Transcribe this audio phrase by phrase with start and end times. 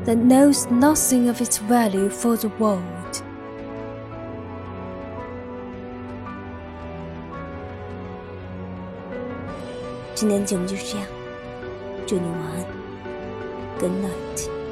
[0.04, 3.24] that knows nothing of its value for the world.
[10.24, 11.06] 今天的节目就是这样，
[12.08, 12.66] 祝你晚安
[13.78, 14.63] ，Good night。